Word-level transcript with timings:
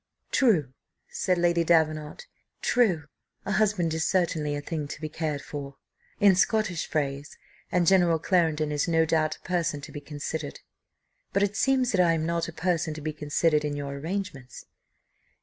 "True," 0.31 0.73
said 1.11 1.37
Lady 1.37 1.63
Davenant 1.63 2.25
"true; 2.63 3.05
a 3.45 3.51
husband 3.51 3.93
is 3.93 4.03
certainly 4.03 4.55
a 4.55 4.59
thing 4.61 4.87
to 4.87 4.99
be 4.99 5.09
cared 5.09 5.43
for 5.43 5.75
in 6.19 6.35
Scottish 6.35 6.87
phrase, 6.87 7.37
and 7.71 7.85
General 7.85 8.17
Clarendon 8.17 8.71
is 8.71 8.87
no 8.87 9.05
doubt 9.05 9.35
a 9.35 9.39
person 9.41 9.79
to 9.81 9.91
be 9.91 10.01
considered, 10.01 10.61
but 11.33 11.43
it 11.43 11.55
seems 11.55 11.91
that 11.91 12.01
I 12.01 12.13
am 12.13 12.25
not 12.25 12.47
a 12.47 12.51
person 12.51 12.95
to 12.95 13.01
be 13.01 13.13
considered 13.13 13.63
in 13.63 13.75
your 13.75 13.93
arrangements." 13.93 14.65